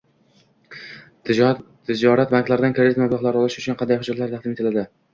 Tijorat 1.91 2.35
banklaridan 2.39 2.79
kredit 2.81 3.05
mablag‘lari 3.05 3.43
olish 3.45 3.63
uchun 3.65 3.81
qanday 3.81 4.05
hujjatlar 4.05 4.37
taqdim 4.39 4.61
etiladi? 4.61 4.93